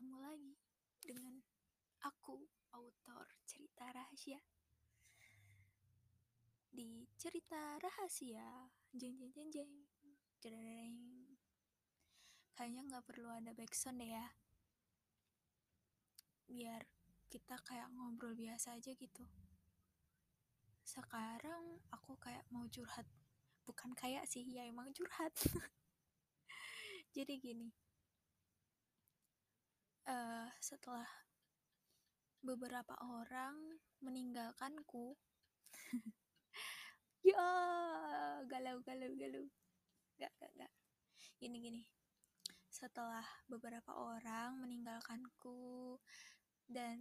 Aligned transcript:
bertemu 0.00 0.24
lagi 0.24 0.56
dengan 1.04 1.36
aku, 2.08 2.40
autor 2.72 3.28
cerita 3.44 3.84
rahasia. 3.92 4.40
Di 6.72 7.04
cerita 7.20 7.76
rahasia, 7.76 8.72
jeng 8.96 9.20
jeng 9.20 9.28
jeng 9.36 9.52
jeng, 9.52 9.72
jeng. 10.40 10.96
Kayaknya 12.56 12.80
nggak 12.88 13.04
perlu 13.12 13.28
ada 13.28 13.52
backsound 13.52 14.00
deh 14.00 14.08
ya. 14.08 14.24
Biar 16.48 16.80
kita 17.28 17.60
kayak 17.60 17.92
ngobrol 17.92 18.32
biasa 18.32 18.80
aja 18.80 18.96
gitu. 18.96 19.28
Sekarang 20.80 21.76
aku 21.92 22.16
kayak 22.16 22.48
mau 22.48 22.64
curhat. 22.72 23.04
Bukan 23.68 23.92
kayak 23.92 24.24
sih, 24.24 24.48
ya 24.48 24.64
emang 24.64 24.96
curhat. 24.96 25.36
Jadi 27.12 27.36
gini, 27.36 27.68
setelah 30.58 31.06
beberapa 32.42 32.96
orang 32.98 33.78
meninggalkanku. 34.02 35.14
Ya 37.20 37.36
galau 38.48 38.80
galau 38.80 39.12
galau. 39.12 39.44
Gak 40.16 40.32
gak 40.40 40.52
gak 40.56 40.72
gini 41.36 41.60
gini. 41.60 41.82
Setelah 42.72 43.28
beberapa 43.44 43.92
orang 43.92 44.56
meninggalkanku 44.56 46.00
dan 46.64 46.96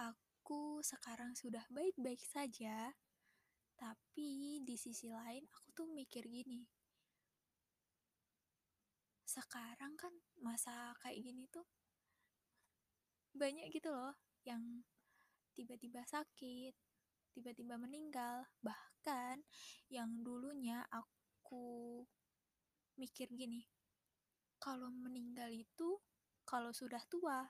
aku 0.00 0.80
sekarang 0.80 1.36
sudah 1.36 1.62
baik-baik 1.68 2.24
saja 2.24 2.96
tapi 3.74 4.62
di 4.62 4.76
sisi 4.78 5.10
lain 5.10 5.44
aku 5.50 5.68
tuh 5.74 5.88
mikir 5.90 6.24
gini 6.30 6.62
sekarang 9.34 9.98
kan 9.98 10.14
masa 10.38 10.94
kayak 11.02 11.18
gini 11.18 11.50
tuh 11.50 11.66
banyak 13.34 13.66
gitu 13.74 13.90
loh 13.90 14.14
yang 14.46 14.62
tiba-tiba 15.54 16.06
sakit, 16.06 16.74
tiba-tiba 17.34 17.74
meninggal, 17.74 18.46
bahkan 18.62 19.42
yang 19.90 20.22
dulunya 20.22 20.86
aku 20.90 22.02
mikir 22.94 23.26
gini, 23.34 23.66
kalau 24.62 24.90
meninggal 24.90 25.50
itu 25.50 25.98
kalau 26.46 26.70
sudah 26.70 27.02
tua, 27.10 27.42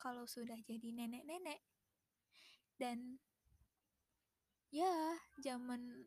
kalau 0.00 0.24
sudah 0.24 0.56
jadi 0.64 0.92
nenek-nenek. 0.96 1.60
Dan 2.80 3.20
ya, 4.72 5.20
zaman 5.44 6.04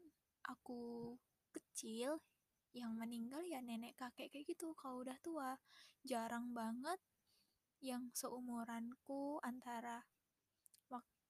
aku 0.49 1.13
kecil 1.53 2.17
yang 2.73 2.97
meninggal 2.97 3.45
ya 3.45 3.61
nenek 3.61 3.93
kakek 3.95 4.33
kayak 4.33 4.49
gitu 4.49 4.73
kalau 4.73 5.05
udah 5.05 5.17
tua. 5.21 5.53
Jarang 6.03 6.51
banget 6.51 6.99
yang 7.79 8.09
seumuranku 8.11 9.37
antara 9.45 10.01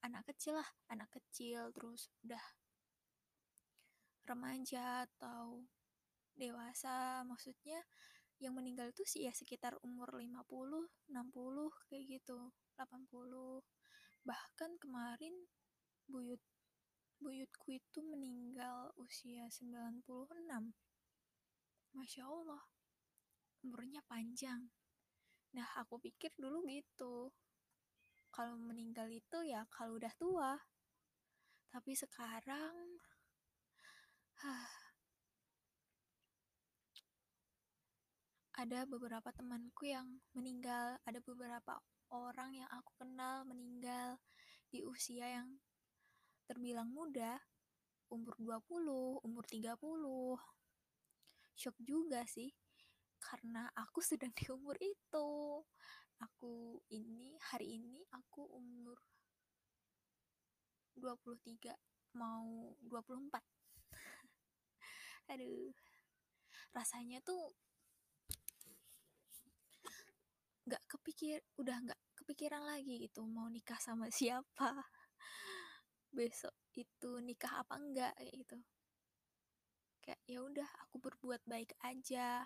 anak 0.04 0.28
kecil 0.36 0.60
lah, 0.60 0.70
anak 0.92 1.08
kecil 1.16 1.72
terus 1.72 2.12
udah 2.28 2.44
remaja 4.28 5.08
atau 5.08 5.64
dewasa 6.36 7.24
maksudnya 7.24 7.80
yang 8.44 8.52
meninggal 8.60 8.92
tuh 8.92 9.08
sih 9.08 9.24
ya 9.24 9.32
sekitar 9.32 9.80
umur 9.88 10.20
50, 10.20 10.44
60 11.08 11.72
kayak 11.88 12.20
gitu, 12.20 12.52
80. 12.76 13.64
Bahkan 14.28 14.72
kemarin 14.84 15.36
buyut 16.12 16.44
buyutku 17.24 17.72
itu 17.72 18.04
meninggal 18.04 18.92
usia 19.00 19.48
96. 19.48 20.76
Masya 21.94 22.26
Allah, 22.26 22.64
umurnya 23.62 24.02
panjang. 24.10 24.66
Nah, 25.54 25.68
aku 25.78 26.02
pikir 26.02 26.34
dulu 26.42 26.66
gitu. 26.66 27.30
Kalau 28.34 28.58
meninggal 28.58 29.06
itu 29.14 29.46
ya 29.46 29.62
kalau 29.70 30.02
udah 30.02 30.14
tua. 30.18 30.58
Tapi 31.70 31.94
sekarang 31.94 32.98
ada 38.54 38.86
beberapa 38.90 39.30
temanku 39.34 39.90
yang 39.90 40.06
meninggal, 40.34 40.98
ada 41.06 41.20
beberapa 41.22 41.78
orang 42.14 42.54
yang 42.58 42.70
aku 42.70 42.92
kenal 43.02 43.46
meninggal 43.46 44.18
di 44.70 44.82
usia 44.86 45.30
yang 45.42 45.50
terbilang 46.46 46.90
muda, 46.90 47.38
umur 48.10 48.34
20, 48.38 49.22
umur 49.26 49.46
30. 49.46 50.38
Shock 51.54 51.78
juga 51.82 52.26
sih, 52.26 52.50
karena 53.22 53.70
aku 53.78 54.00
sedang 54.10 54.34
di 54.36 54.46
umur 54.50 54.78
itu. 54.82 55.30
Aku 56.22 56.80
ini 56.94 57.36
hari 57.52 57.76
ini 57.82 58.00
aku 58.16 58.48
umur 58.48 58.96
23 60.96 61.74
mau 62.16 62.78
24 62.86 63.42
aduh 65.34 65.74
rasanya 66.74 67.20
tuh 67.26 67.54
nggak 70.64 70.84
kepikir 70.88 71.44
udah 71.60 71.76
nggak 71.84 72.02
kepikiran 72.16 72.64
lagi 72.64 73.04
gitu 73.04 73.26
mau 73.28 73.52
nikah 73.52 73.78
sama 73.82 74.08
siapa 74.18 74.72
besok 76.14 76.54
itu 76.78 77.20
nikah 77.20 77.66
apa 77.66 77.76
enggak 77.82 78.14
gitu 78.22 78.58
kayak 80.04 80.20
ya 80.28 80.44
udah 80.44 80.70
aku 80.84 81.00
berbuat 81.00 81.42
baik 81.48 81.72
aja 81.80 82.44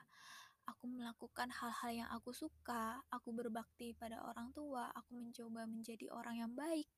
aku 0.68 0.86
melakukan 0.92 1.48
hal-hal 1.48 1.92
yang 2.04 2.10
aku 2.12 2.36
suka, 2.36 3.00
aku 3.08 3.32
berbakti 3.32 3.96
pada 3.96 4.20
orang 4.20 4.52
tua, 4.52 4.92
aku 4.92 5.16
mencoba 5.16 5.64
menjadi 5.64 6.12
orang 6.12 6.44
yang 6.44 6.54
baik. 6.54 6.92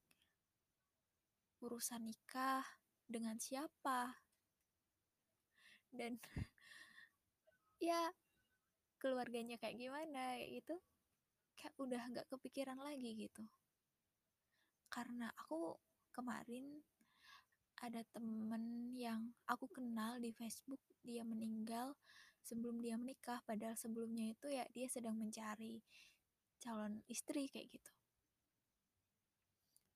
Urusan 1.62 2.10
nikah 2.10 2.66
dengan 3.06 3.38
siapa? 3.38 4.18
Dan 5.94 6.18
ya 7.90 8.10
keluarganya 8.98 9.62
kayak 9.62 9.78
gimana 9.78 10.42
kayak 10.42 10.66
gitu. 10.66 10.76
Kayak 11.54 11.74
udah 11.78 12.02
nggak 12.10 12.28
kepikiran 12.34 12.80
lagi 12.82 13.30
gitu. 13.30 13.46
Karena 14.90 15.30
aku 15.38 15.78
kemarin 16.10 16.82
ada 17.80 18.04
temen 18.12 18.92
yang 18.96 19.32
aku 19.48 19.72
kenal 19.72 20.20
di 20.20 20.36
Facebook, 20.36 20.80
dia 21.04 21.24
meninggal 21.24 21.96
sebelum 22.44 22.80
dia 22.80 22.96
menikah 22.96 23.44
padahal 23.44 23.76
sebelumnya 23.76 24.32
itu 24.32 24.48
ya 24.50 24.66
dia 24.72 24.88
sedang 24.88 25.16
mencari 25.20 25.84
calon 26.60 27.04
istri 27.08 27.48
kayak 27.48 27.72
gitu. 27.72 27.94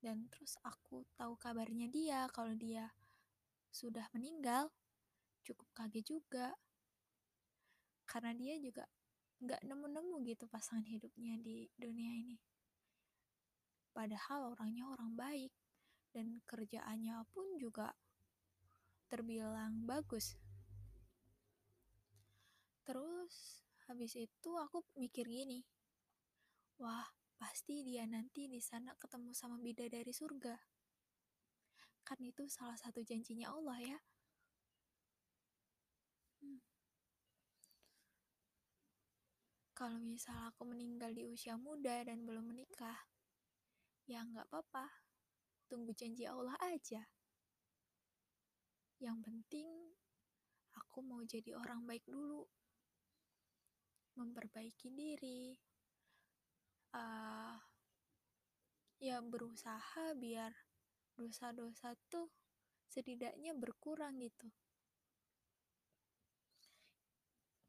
Dan 0.03 0.27
terus 0.27 0.59
aku 0.67 1.07
tahu 1.15 1.39
kabarnya 1.39 1.87
dia 1.87 2.27
kalau 2.35 2.51
dia 2.59 2.91
sudah 3.71 4.07
meninggal 4.11 4.67
cukup 5.47 5.67
kaget 5.71 6.03
juga. 6.03 6.51
Karena 8.03 8.35
dia 8.35 8.59
juga 8.59 8.83
nggak 9.43 9.63
nemu-nemu 9.63 10.15
gitu 10.27 10.45
pasangan 10.51 10.83
hidupnya 10.87 11.39
di 11.39 11.71
dunia 11.79 12.11
ini. 12.19 12.35
Padahal 13.95 14.55
orangnya 14.55 14.91
orang 14.91 15.15
baik 15.15 15.51
dan 16.13 16.39
kerjaannya 16.45 17.25
pun 17.33 17.57
juga 17.57 17.91
terbilang 19.09 19.83
bagus 19.89 20.37
Terus 22.83 23.63
habis 23.87 24.11
itu 24.19 24.51
aku 24.59 24.83
mikir 24.99 25.23
gini, 25.23 25.63
wah 26.83 27.07
pasti 27.39 27.79
dia 27.83 28.03
nanti 28.03 28.51
di 28.51 28.59
sana 28.59 28.91
ketemu 28.99 29.31
sama 29.31 29.55
bidadari 29.55 30.11
surga. 30.11 30.55
Kan 32.03 32.19
itu 32.19 32.43
salah 32.51 32.75
satu 32.75 32.99
janjinya 32.99 33.55
Allah 33.55 33.79
ya. 33.79 33.99
Hmm. 36.43 36.59
Kalau 39.71 39.99
misal 40.03 40.35
aku 40.51 40.67
meninggal 40.67 41.15
di 41.15 41.23
usia 41.23 41.55
muda 41.55 42.03
dan 42.03 42.27
belum 42.27 42.51
menikah, 42.51 42.99
ya 44.11 44.27
nggak 44.27 44.51
apa-apa. 44.51 44.91
Tunggu 45.73 45.89
janji 45.97 46.29
Allah 46.29 46.53
aja. 46.61 47.01
Yang 49.01 49.17
penting 49.25 49.65
aku 50.77 51.01
mau 51.01 51.25
jadi 51.25 51.57
orang 51.57 51.81
baik 51.89 52.05
dulu 52.05 52.45
memperbaiki 54.13 54.93
diri, 54.93 55.57
uh, 56.93 57.57
ya 59.01 59.17
berusaha 59.25 60.13
biar 60.13 60.53
dosa-dosa 61.17 61.97
tuh 62.05 62.29
setidaknya 62.85 63.57
berkurang 63.57 64.21
gitu. 64.21 64.53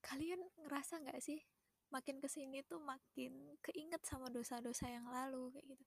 Kalian 0.04 0.44
ngerasa 0.60 1.00
nggak 1.00 1.24
sih 1.24 1.40
makin 1.88 2.20
ke 2.20 2.28
sini 2.28 2.60
tuh 2.68 2.84
makin 2.84 3.56
keinget 3.64 4.04
sama 4.04 4.28
dosa-dosa 4.28 4.92
yang 4.92 5.08
lalu 5.08 5.56
kayak 5.56 5.72
gitu. 5.72 5.84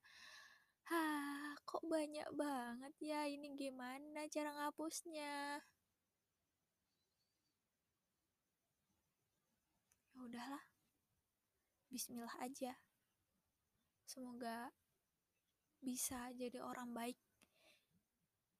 Hah, 0.88 1.52
kok 1.68 1.84
banyak 1.84 2.28
banget 2.32 2.94
ya 3.04 3.28
ini 3.28 3.52
gimana 3.52 4.24
cara 4.32 4.50
ngapusnya? 4.56 5.60
udahlah 10.28 10.60
bismillah 11.88 12.36
aja. 12.44 12.76
Semoga 14.04 14.72
bisa 15.80 16.28
jadi 16.36 16.60
orang 16.60 16.92
baik 16.92 17.16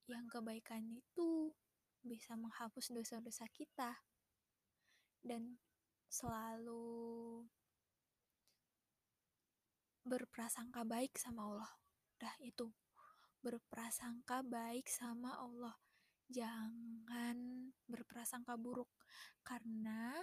yang 0.08 0.24
kebaikan 0.32 0.88
itu 0.88 1.52
bisa 2.00 2.38
menghapus 2.38 2.88
dosa-dosa 2.94 3.44
kita 3.52 4.00
dan 5.20 5.60
selalu 6.08 7.44
berprasangka 10.08 10.88
baik 10.88 11.20
sama 11.20 11.52
Allah. 11.52 11.87
Dah 12.18 12.34
itu, 12.42 12.66
berprasangka 13.38 14.42
baik 14.42 14.90
sama 14.90 15.38
Allah. 15.38 15.78
Jangan 16.28 17.70
berprasangka 17.88 18.58
buruk 18.58 18.90
karena 19.46 20.18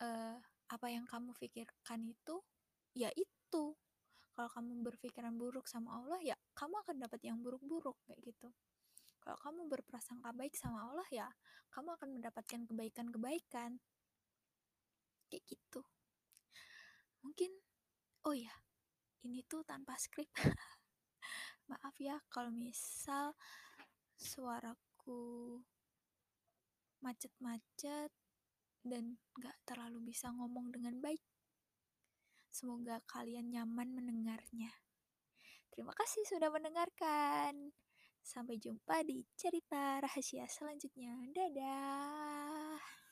uh, 0.00 0.38
apa 0.72 0.86
yang 0.88 1.04
kamu 1.04 1.36
pikirkan 1.36 2.06
itu 2.08 2.40
ya 2.96 3.10
itu. 3.18 3.76
Kalau 4.34 4.50
kamu 4.50 4.82
berpikiran 4.82 5.34
buruk 5.38 5.66
sama 5.70 6.00
Allah 6.00 6.18
ya 6.22 6.34
kamu 6.58 6.74
akan 6.86 6.96
dapat 7.06 7.20
yang 7.22 7.38
buruk-buruk 7.44 7.98
kayak 8.08 8.18
gitu. 8.24 8.48
Kalau 9.20 9.38
kamu 9.42 9.68
berprasangka 9.68 10.32
baik 10.32 10.56
sama 10.56 10.88
Allah 10.88 11.06
ya 11.12 11.28
kamu 11.74 11.98
akan 11.98 12.08
mendapatkan 12.18 12.60
kebaikan-kebaikan. 12.70 13.82
Kayak 15.28 15.44
gitu. 15.50 15.82
Mungkin 17.26 17.50
oh 18.24 18.34
ya, 18.36 18.52
ini 19.24 19.40
tuh 19.48 19.64
tanpa 19.64 19.96
skrip. 19.96 20.28
Maaf 21.72 21.96
ya 21.96 22.20
kalau 22.28 22.52
misal 22.52 23.32
suaraku 24.14 25.60
macet-macet 27.00 28.12
dan 28.84 29.16
gak 29.40 29.56
terlalu 29.64 30.12
bisa 30.12 30.28
ngomong 30.32 30.72
dengan 30.72 31.00
baik. 31.00 31.24
Semoga 32.52 33.00
kalian 33.08 33.50
nyaman 33.50 33.96
mendengarnya. 33.96 34.70
Terima 35.72 35.90
kasih 35.90 36.22
sudah 36.28 36.52
mendengarkan. 36.54 37.74
Sampai 38.24 38.56
jumpa 38.56 39.04
di 39.04 39.26
cerita 39.36 40.00
rahasia 40.00 40.48
selanjutnya. 40.48 41.18
Dadah. 41.34 43.03